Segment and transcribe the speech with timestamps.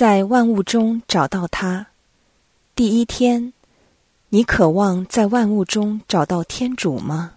[0.00, 1.86] 在万物中找到他。
[2.74, 3.52] 第一天，
[4.30, 7.32] 你渴望在万物中找到天主吗？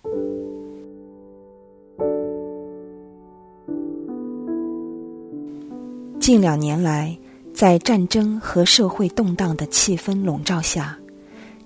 [6.22, 7.20] 近两年来，
[7.54, 10.98] 在战争和社会动荡的气氛笼罩下，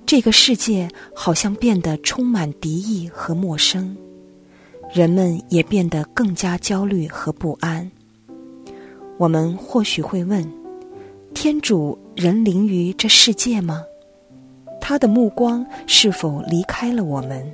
[0.04, 3.96] 这个世界好像变得充满敌意和陌生，
[4.92, 7.88] 人们也变得更加焦虑和不安。
[9.20, 10.44] 我们或许会问：
[11.40, 13.84] 天主仍临于这世界吗？
[14.82, 17.54] 他的目光是否离开了我们？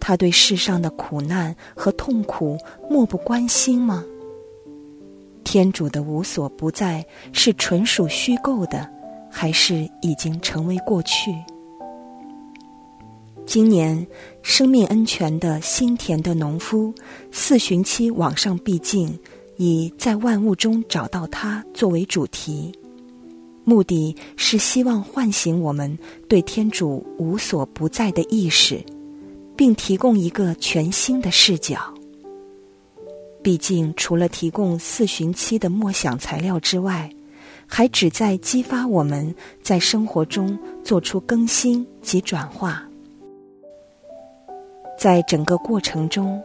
[0.00, 2.56] 他对世上的苦难和痛苦
[2.88, 4.02] 漠不关心吗？
[5.44, 8.88] 天主的无所不在是纯属虚构的，
[9.30, 11.30] 还是已经成为过去？
[13.44, 14.06] 今年
[14.40, 16.90] 生命恩泉的新田的农夫
[17.30, 19.18] 四旬期网上闭境，
[19.56, 22.72] 以在万物中找到它作为主题，
[23.64, 25.96] 目的是希望唤醒我们
[26.28, 28.82] 对天主无所不在的意识，
[29.56, 31.78] 并提供一个全新的视角。
[33.42, 37.10] 毕竟，除了提供四旬期的默想材料之外，
[37.66, 42.82] 还旨在激发我们在生活中做出更新及转化。
[44.98, 46.40] 在整个过程中，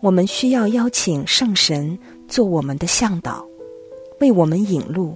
[0.00, 3.44] 我们需要邀请圣神做我们的向导，
[4.20, 5.14] 为我们引路，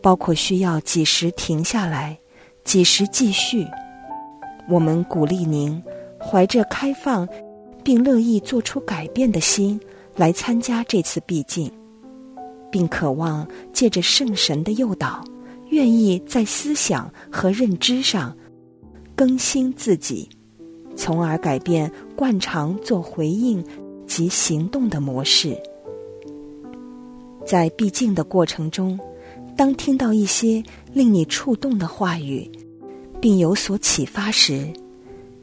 [0.00, 2.16] 包括需要几时停下来，
[2.62, 3.66] 几时继续。
[4.68, 5.82] 我们鼓励您
[6.20, 7.28] 怀着开放
[7.82, 9.80] 并乐意做出改变的心。
[10.18, 11.70] 来参加这次闭境，
[12.70, 15.22] 并渴望借着圣神的诱导，
[15.68, 18.34] 愿意在思想和认知上
[19.14, 20.26] 更新自己，
[20.96, 23.62] 从而改变惯常做回应
[24.06, 25.54] 及行动的模式。
[27.46, 28.98] 在闭境的过程中，
[29.56, 32.50] 当听到一些令你触动的话语，
[33.20, 34.70] 并有所启发时，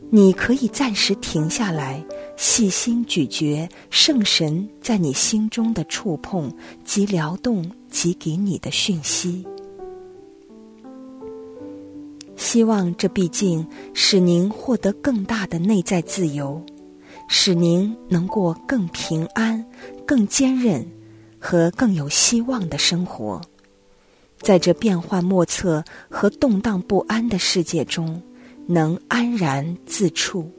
[0.09, 2.03] 你可以暂时停下来。
[2.35, 6.51] 细心咀嚼圣神在你心中的触碰
[6.83, 9.45] 及撩动及给你的讯息，
[12.35, 16.59] 希望这毕竟使您获得更大的内在自由，
[17.29, 19.63] 使您能过更平安、
[20.07, 20.83] 更坚韧
[21.43, 23.41] 和更有希望的生活，
[24.39, 28.21] 在这变幻莫测和动荡不安的世界中，
[28.65, 30.49] 能安然自处。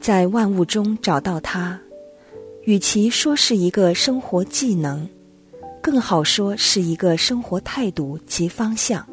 [0.00, 1.76] 在万物中找到它，
[2.62, 5.08] 与其说是一个生活技能，
[5.82, 9.04] 更好说是一个生活态度及方向。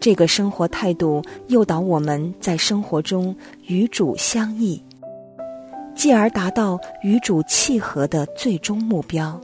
[0.00, 3.36] 这个生活态度诱导我们在生活中
[3.68, 4.82] 与主相异，
[5.94, 9.40] 继而达到与主契合的最终目标。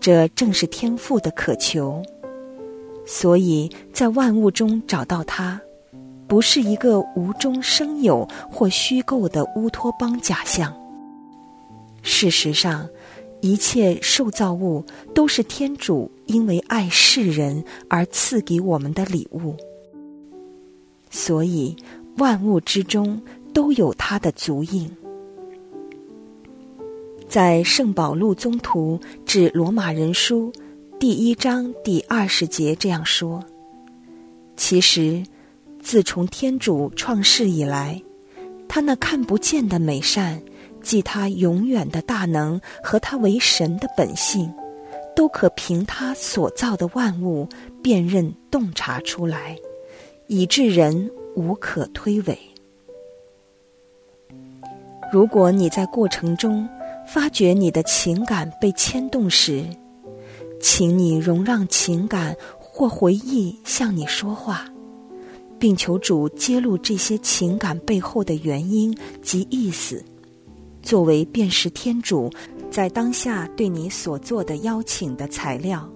[0.00, 2.02] 这正是天赋的渴求。
[3.06, 5.60] 所以在万物中找到它。
[6.28, 10.76] 不是一个无中生有或虚构的乌托邦假象。
[12.02, 12.86] 事实上，
[13.40, 19.56] 一切受造物都是天主因为爱世人而赐给我们的礼物，
[21.08, 21.74] 所以
[22.18, 23.22] 万物之中
[23.54, 24.94] 都有它的足印。
[27.28, 30.52] 在圣保禄宗徒致罗马人书
[30.98, 33.44] 第一章第二十节这样说
[34.56, 35.22] ：“其实。”
[35.80, 38.02] 自从天主创世以来，
[38.68, 40.42] 他那看不见的美善，
[40.82, 44.52] 即他永远的大能和他为神的本性，
[45.14, 47.48] 都可凭他所造的万物
[47.80, 49.56] 辨认洞察出来，
[50.26, 52.36] 以致人无可推诿。
[55.10, 56.68] 如果你在过程中
[57.12, 59.64] 发觉你的情感被牵动时，
[60.60, 64.66] 请你容让情感或回忆向你说话。
[65.58, 70.04] 并求主揭露这些情感背后的原因及意思，
[70.82, 72.30] 作为辨识天主
[72.70, 75.88] 在当下对你所做的邀请的材料。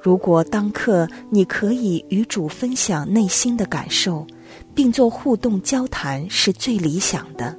[0.00, 4.24] 如果当刻你可以与主分享内心的感受，
[4.74, 7.58] 并做互动交谈，是最理想的。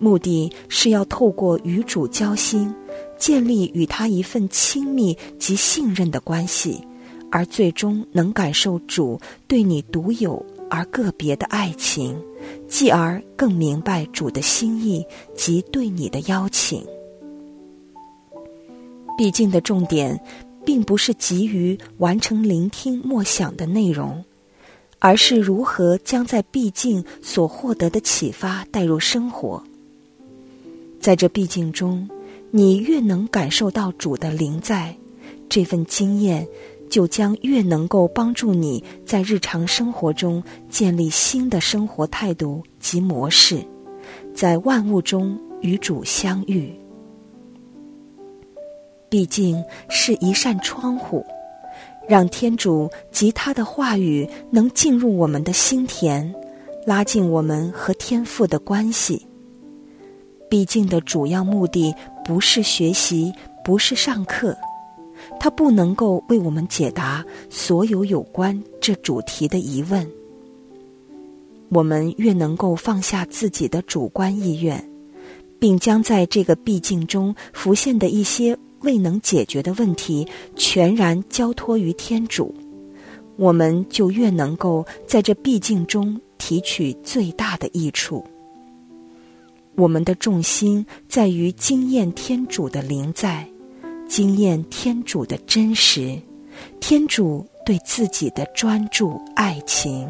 [0.00, 2.74] 目的是要透过与主交心，
[3.16, 6.84] 建立与他一份亲密及信任的关系。
[7.32, 12.20] 而最终能感受主对你独有而个别的爱情，
[12.66, 16.84] 继而更明白主的心意及对你的邀请。
[19.16, 20.20] 毕竟的重点，
[20.64, 24.24] 并不是急于完成聆听默想的内容，
[24.98, 29.62] 而是如何将在毕竟所获得的启发带入生活。
[31.00, 32.06] 在这毕竟中，
[32.50, 34.94] 你越能感受到主的灵在，
[35.48, 36.46] 这份经验
[36.90, 43.64] 就将越能够帮助你在日常生活中建立新的生活态度及模式，
[44.34, 46.70] 在万物中与主相遇。
[49.08, 51.24] 毕竟是一扇窗户，
[52.06, 56.32] 让天主及他的话语能进入我们的心田，
[56.86, 59.26] 拉近我们和天父的关系。
[60.50, 61.94] 毕竟的主要目的
[62.24, 63.32] 不是学习，
[63.64, 64.54] 不是上课，
[65.38, 70.06] 它不能够为我们解答所有有关这主题的疑问。
[71.70, 74.84] 我们越能够放下自己的主观意愿，
[75.58, 78.58] 并将在这个毕竟中浮现的一些。
[78.82, 80.26] 未能解决的问题，
[80.56, 82.54] 全然交托于天主，
[83.36, 88.24] 我们就越能够在这毕竟中提取最大的益处。
[89.80, 93.48] 我们的重心在于经验天主的灵在，
[94.06, 96.20] 经验天主的真实，
[96.80, 100.06] 天主对自己的专注爱情。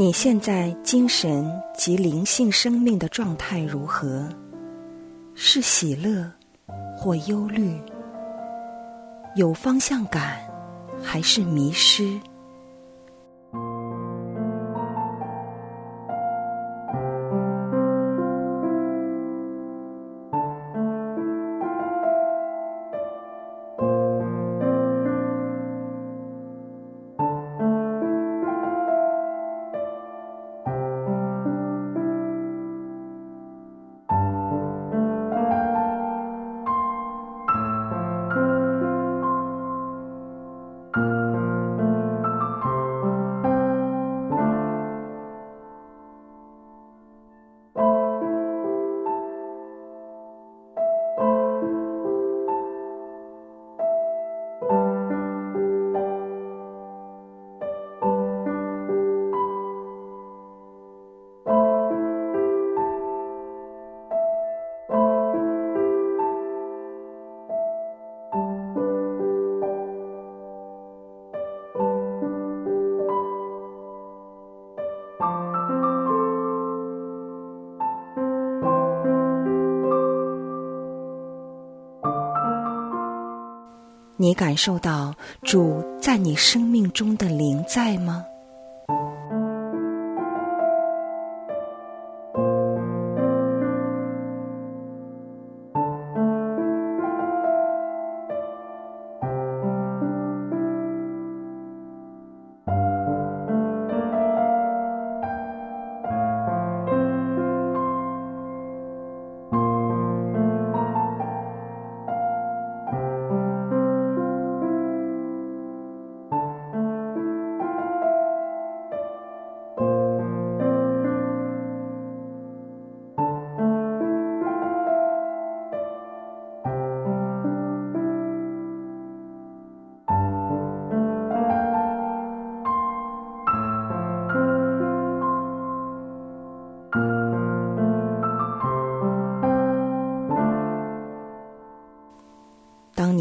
[0.00, 1.44] 你现在精神
[1.76, 4.28] 及灵性生命的状态如何？
[5.34, 6.24] 是喜乐
[6.96, 7.76] 或忧虑？
[9.34, 10.38] 有方向感
[11.02, 12.16] 还是迷失？
[84.20, 88.24] 你感受到主在你生命中的灵在吗？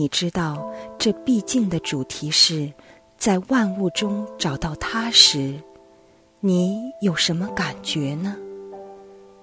[0.07, 2.71] 知道这毕竟的主题是
[3.17, 5.59] 在万物中找到他时，
[6.39, 8.35] 你有什么感觉呢？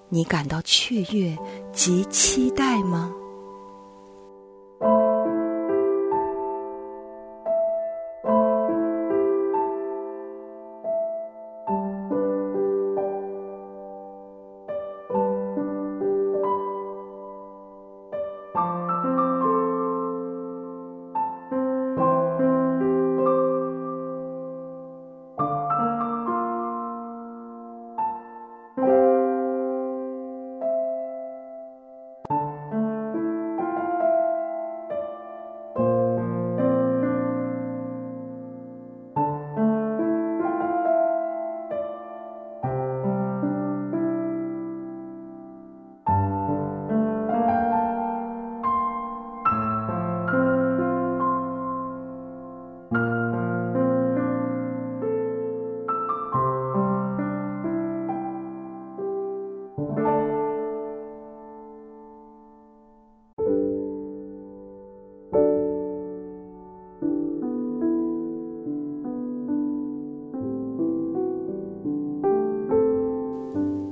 [0.09, 1.37] 你感到雀跃
[1.73, 3.13] 及期待吗？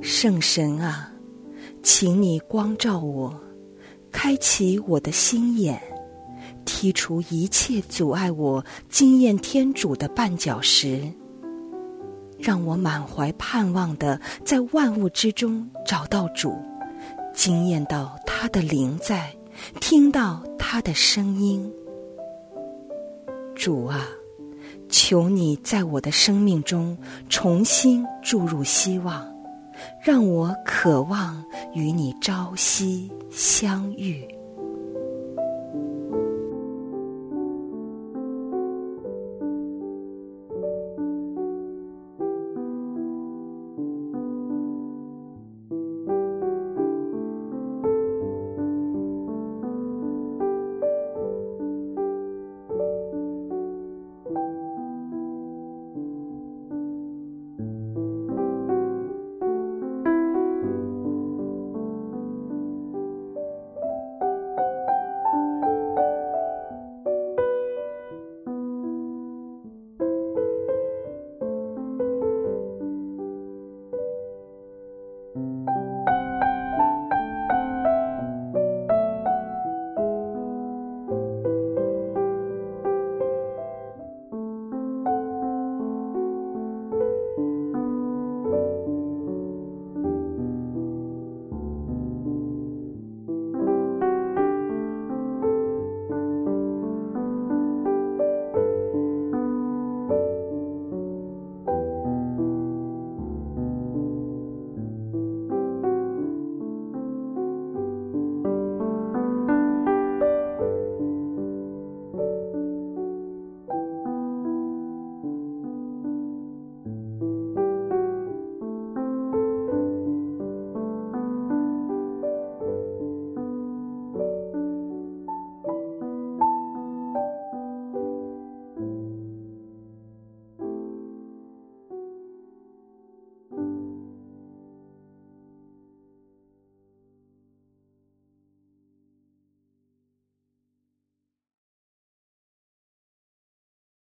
[0.02, 1.08] 圣神啊，
[1.80, 3.32] 请你光照我，
[4.10, 5.80] 开启我的心眼，
[6.66, 11.00] 剔除一切阻碍我惊艳天主的绊脚石，
[12.36, 16.52] 让我满怀盼望的在万物之中找到主，
[17.32, 19.32] 惊艳到他的灵在，
[19.80, 21.72] 听到他的声音。
[23.54, 24.08] 主啊，
[24.88, 29.31] 求你在我的生命中重新注入希望。
[30.00, 34.41] 让我渴望与你朝夕相遇。